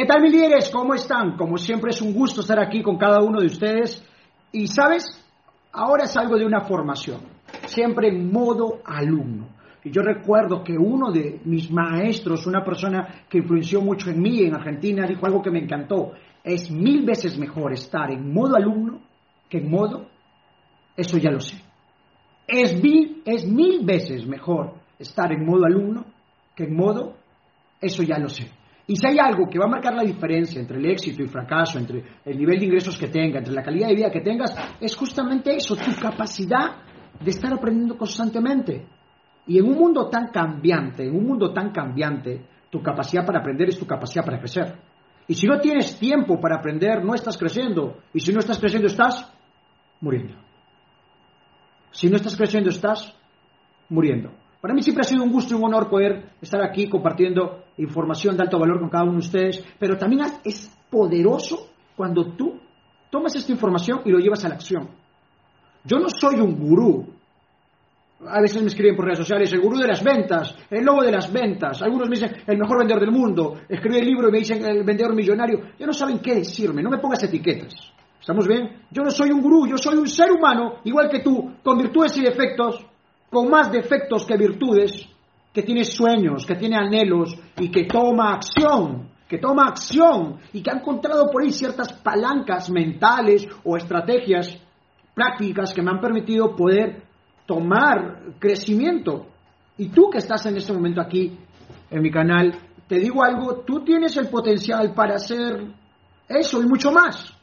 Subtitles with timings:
[0.00, 0.70] ¿Qué tal mis líderes?
[0.70, 1.36] ¿Cómo están?
[1.36, 4.02] Como siempre es un gusto estar aquí con cada uno de ustedes.
[4.50, 5.04] Y sabes,
[5.72, 7.20] ahora salgo de una formación,
[7.66, 9.50] siempre en modo alumno.
[9.84, 14.40] Y yo recuerdo que uno de mis maestros, una persona que influenció mucho en mí
[14.40, 16.12] en Argentina, dijo algo que me encantó.
[16.42, 19.02] Es mil veces mejor estar en modo alumno
[19.50, 20.08] que en modo,
[20.96, 21.60] eso ya lo sé.
[22.46, 26.06] Es mil, es mil veces mejor estar en modo alumno
[26.56, 27.16] que en modo,
[27.82, 28.50] eso ya lo sé.
[28.90, 31.78] Y si hay algo que va a marcar la diferencia entre el éxito y fracaso,
[31.78, 34.96] entre el nivel de ingresos que tenga, entre la calidad de vida que tengas, es
[34.96, 36.82] justamente eso, tu capacidad
[37.20, 38.84] de estar aprendiendo constantemente.
[39.46, 43.68] Y en un mundo tan cambiante, en un mundo tan cambiante, tu capacidad para aprender
[43.68, 44.76] es tu capacidad para crecer.
[45.28, 47.98] Y si no tienes tiempo para aprender, no estás creciendo.
[48.12, 49.32] Y si no estás creciendo, estás
[50.00, 50.34] muriendo.
[51.92, 53.14] Si no estás creciendo, estás
[53.88, 54.32] muriendo.
[54.60, 58.36] Para mí siempre ha sido un gusto y un honor poder estar aquí compartiendo información
[58.36, 62.58] de alto valor con cada uno de ustedes, pero también es poderoso cuando tú
[63.10, 64.88] tomas esta información y lo llevas a la acción.
[65.84, 67.06] Yo no soy un gurú.
[68.26, 71.10] A veces me escriben por redes sociales, el gurú de las ventas, el lobo de
[71.10, 71.80] las ventas.
[71.80, 73.60] Algunos me dicen, el mejor vendedor del mundo.
[73.66, 75.60] Escribí el libro y me dicen, el vendedor millonario.
[75.78, 77.74] Ya no saben qué decirme, no me pongas etiquetas.
[78.20, 78.82] ¿Estamos bien?
[78.90, 82.16] Yo no soy un gurú, yo soy un ser humano, igual que tú, con virtudes
[82.18, 82.84] y defectos,
[83.30, 85.08] con más defectos que virtudes,
[85.52, 90.70] que tiene sueños, que tiene anhelos y que toma acción, que toma acción y que
[90.70, 94.56] ha encontrado por ahí ciertas palancas mentales o estrategias
[95.14, 97.02] prácticas que me han permitido poder
[97.46, 99.26] tomar crecimiento.
[99.76, 101.36] Y tú que estás en este momento aquí
[101.90, 102.54] en mi canal,
[102.86, 105.66] te digo algo, tú tienes el potencial para hacer
[106.28, 107.39] eso y mucho más.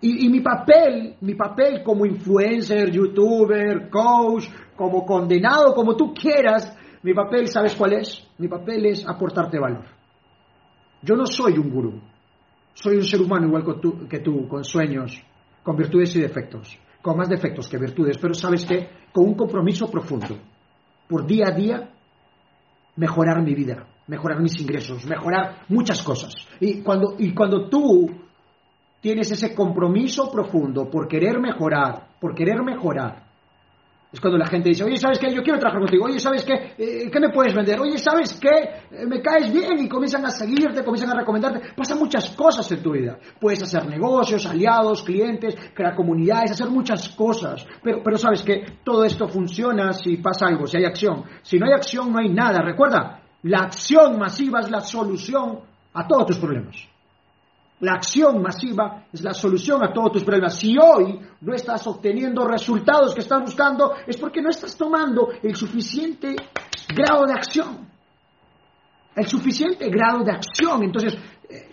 [0.00, 4.44] Y, mi papel, mi papel como influencer, youtuber, coach,
[4.76, 8.26] como condenado, como tú quieras, mi papel, ¿sabes cuál es?
[8.38, 9.86] Mi papel es aportarte valor.
[11.02, 12.00] Yo no soy un gurú,
[12.74, 15.22] soy un ser humano igual que tú, que tú, con sueños,
[15.62, 19.90] con virtudes y defectos, con más defectos que virtudes, pero sabes qué, con un compromiso
[19.90, 20.36] profundo,
[21.08, 21.90] por día a día,
[22.96, 26.34] mejorar mi vida, mejorar mis ingresos, mejorar muchas cosas.
[26.60, 28.25] Y cuando, y cuando tú
[29.00, 33.26] tienes ese compromiso profundo por querer mejorar, por querer mejorar,
[34.16, 35.30] es cuando la gente dice, oye, ¿sabes qué?
[35.34, 36.06] Yo quiero trabajar contigo.
[36.06, 36.74] Oye, ¿sabes qué?
[36.78, 37.78] Eh, ¿Qué me puedes vender?
[37.80, 38.48] Oye, ¿sabes qué?
[38.90, 41.74] Eh, me caes bien y comienzan a seguirte, comienzan a recomendarte.
[41.76, 43.18] Pasan muchas cosas en tu vida.
[43.38, 47.66] Puedes hacer negocios, aliados, clientes, crear comunidades, hacer muchas cosas.
[47.82, 48.78] Pero, pero ¿sabes qué?
[48.82, 51.24] Todo esto funciona si pasa algo, si hay acción.
[51.42, 52.62] Si no hay acción, no hay nada.
[52.62, 55.60] Recuerda, la acción masiva es la solución
[55.92, 56.76] a todos tus problemas.
[57.80, 60.58] La acción masiva es la solución a todos tus problemas.
[60.58, 65.54] Si hoy no estás obteniendo resultados que estás buscando, es porque no estás tomando el
[65.54, 66.34] suficiente
[66.94, 67.86] grado de acción.
[69.14, 70.84] El suficiente grado de acción.
[70.84, 71.18] Entonces,
[71.50, 71.68] eh,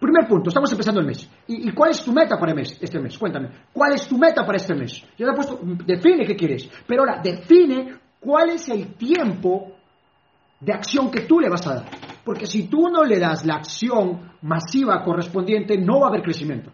[0.00, 1.30] primer punto, estamos empezando el mes.
[1.46, 3.16] ¿Y, cuál es tu meta para el mes, este mes?
[3.16, 3.50] Cuéntame.
[3.72, 5.00] ¿Cuál es tu meta para este mes?
[5.16, 6.68] Yo te he puesto, define qué quieres.
[6.88, 9.76] Pero ahora, define cuál es el tiempo
[10.58, 12.13] de acción que tú le vas a dar.
[12.24, 16.72] Porque si tú no le das la acción masiva correspondiente, no va a haber crecimiento.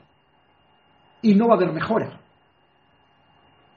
[1.22, 2.20] Y no va a haber mejora.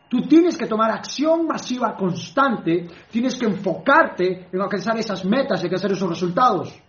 [0.07, 5.65] Tú tienes que tomar acción masiva constante, tienes que enfocarte en alcanzar esas metas y
[5.65, 6.79] alcanzar esos resultados.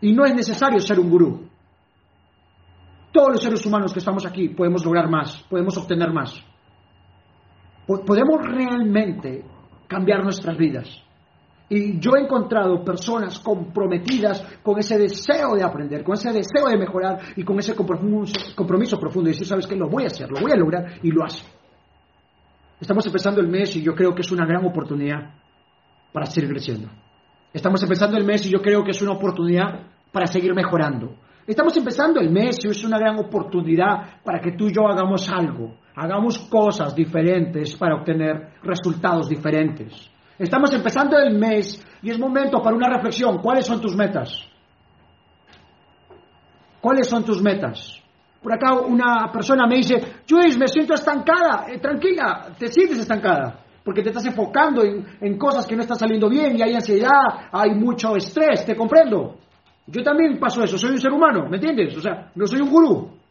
[0.00, 1.48] Y no es necesario ser un gurú.
[3.12, 6.42] Todos los seres humanos que estamos aquí podemos lograr más, podemos obtener más.
[7.86, 9.44] Podemos realmente
[9.86, 10.88] cambiar nuestras vidas.
[11.74, 16.76] Y yo he encontrado personas comprometidas con ese deseo de aprender, con ese deseo de
[16.76, 19.30] mejorar y con ese compromiso, profundo.
[19.30, 19.74] Y decir, ¿sabes qué?
[19.74, 21.46] Lo voy a hacer, lo voy a lograr y lo hace.
[22.78, 25.32] Estamos empezando el mes y yo creo que es una gran oportunidad
[26.12, 26.90] para seguir creciendo.
[27.54, 31.14] Estamos empezando el mes y yo creo que es una oportunidad para seguir mejorando.
[31.46, 35.26] Estamos empezando el mes y es una gran oportunidad para que tú y yo hagamos
[35.30, 40.11] algo, hagamos cosas diferentes para obtener resultados diferentes.
[40.38, 43.38] Estamos empezando el mes y es momento para una reflexión.
[43.38, 44.32] ¿Cuáles son tus metas?
[46.80, 48.00] ¿Cuáles son tus metas?
[48.42, 49.94] Por acá una persona me dice,
[50.28, 51.66] Luis, me siento estancada.
[51.68, 53.60] Eh, tranquila, te sientes estancada.
[53.84, 57.48] Porque te estás enfocando en, en cosas que no están saliendo bien y hay ansiedad,
[57.52, 59.36] hay mucho estrés, te comprendo.
[59.86, 61.96] Yo también paso eso, soy un ser humano, ¿me entiendes?
[61.96, 63.21] O sea, no soy un gurú.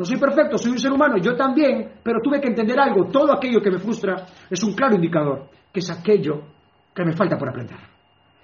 [0.00, 3.10] No soy perfecto, soy un ser humano, yo también, pero tuve que entender algo.
[3.10, 6.40] Todo aquello que me frustra es un claro indicador que es aquello
[6.94, 7.76] que me falta por aprender.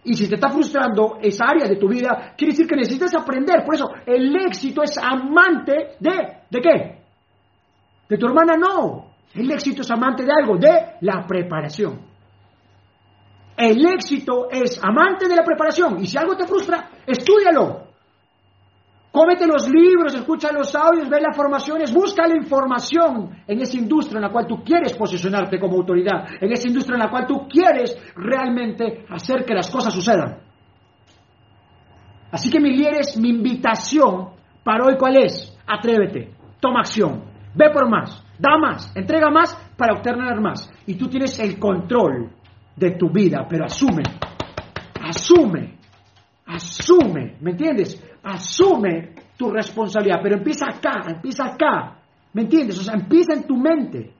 [0.04, 3.64] Y si te está frustrando esa área de tu vida, quiere decir que necesitas aprender.
[3.64, 6.42] Por eso, el éxito es amante de...
[6.50, 6.98] ¿De qué?
[8.06, 9.14] De tu hermana no.
[9.32, 12.02] El éxito es amante de algo, de la preparación.
[13.56, 16.02] El éxito es amante de la preparación.
[16.02, 17.86] Y si algo te frustra, estudialo.
[19.16, 24.18] Cómete los libros, escucha los audios, ve las formaciones, busca la información en esa industria
[24.18, 27.48] en la cual tú quieres posicionarte como autoridad, en esa industria en la cual tú
[27.48, 30.36] quieres realmente hacer que las cosas sucedan.
[32.30, 34.32] Así que mi líderes, mi invitación
[34.62, 35.58] para hoy, ¿cuál es?
[35.66, 37.24] Atrévete, toma acción,
[37.54, 40.70] ve por más, da más, entrega más para obtener más.
[40.84, 42.32] Y tú tienes el control
[42.76, 44.02] de tu vida, pero asume,
[45.02, 45.78] asume,
[46.46, 48.02] asume, ¿me entiendes?
[48.22, 51.98] Asume tu responsabilidad, pero empieza acá, empieza acá,
[52.32, 52.78] ¿me entiendes?
[52.78, 54.14] O sea, empieza en tu mente,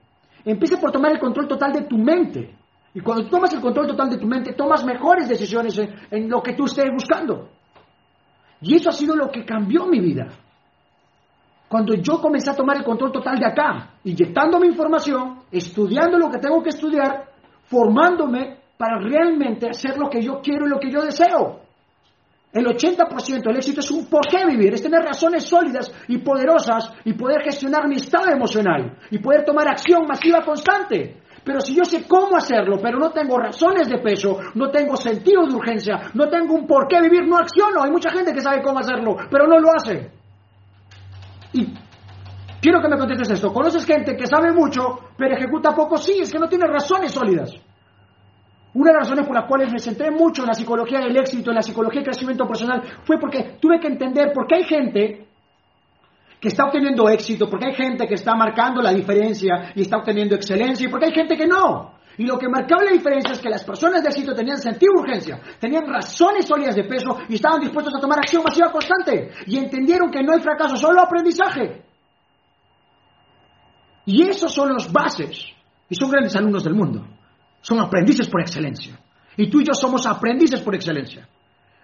[0.45, 2.55] empieza por tomar el control total de tu mente.
[2.93, 6.41] Y cuando tomas el control total de tu mente, tomas mejores decisiones en, en lo
[6.41, 7.49] que tú estés buscando.
[8.61, 10.27] Y eso ha sido lo que cambió mi vida.
[11.67, 16.39] Cuando yo comencé a tomar el control total de acá, inyectándome información, estudiando lo que
[16.39, 17.25] tengo que estudiar,
[17.65, 21.66] formándome para realmente hacer lo que yo quiero y lo que yo deseo.
[22.53, 26.91] El 80% del éxito es un por qué vivir, es tener razones sólidas y poderosas
[27.03, 31.21] y poder gestionar mi estado emocional y poder tomar acción masiva constante.
[31.43, 35.45] Pero si yo sé cómo hacerlo, pero no tengo razones de peso, no tengo sentido
[35.45, 37.83] de urgencia, no tengo un por qué vivir, no acciono.
[37.83, 40.11] Hay mucha gente que sabe cómo hacerlo, pero no lo hace.
[41.53, 41.73] Y
[42.61, 43.53] quiero que me contestes esto.
[43.53, 45.97] ¿Conoces gente que sabe mucho, pero ejecuta poco?
[45.97, 47.53] Sí, es que no tiene razones sólidas.
[48.77, 51.49] Una de las razones por las cuales me centré mucho en la psicología del éxito,
[51.49, 55.27] en la psicología del crecimiento personal, fue porque tuve que entender por qué hay gente
[56.39, 60.35] que está obteniendo éxito, porque hay gente que está marcando la diferencia y está obteniendo
[60.35, 61.95] excelencia, y porque hay gente que no.
[62.19, 65.01] Y lo que marcaba la diferencia es que las personas de éxito tenían sentido de
[65.01, 69.31] urgencia, tenían razones sólidas de peso y estaban dispuestos a tomar acción masiva constante.
[69.47, 71.83] Y entendieron que no hay fracaso, solo aprendizaje.
[74.05, 75.47] Y esos son los bases.
[75.89, 77.16] Y son grandes alumnos del mundo.
[77.61, 78.97] Son aprendices por excelencia.
[79.35, 81.27] Y tú y yo somos aprendices por excelencia.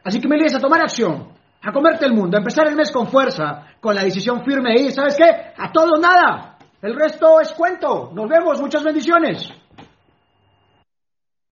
[0.04, 1.30] Así que me lees a tomar acción,
[1.62, 4.92] a comerte el mundo, a empezar el mes con fuerza, con la decisión firme y,
[4.92, 5.30] ¿sabes qué?
[5.58, 6.58] A todo nada.
[6.82, 8.12] El resto es cuento.
[8.14, 8.60] Nos vemos.
[8.60, 9.50] Muchas bendiciones.